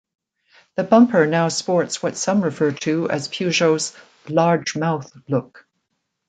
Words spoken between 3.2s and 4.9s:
Peugeot's "large